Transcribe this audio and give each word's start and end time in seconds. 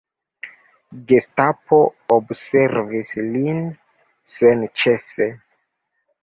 Gestapo 1.11 1.79
observis 2.17 3.13
lin 3.35 3.61
senĉese. 4.33 5.29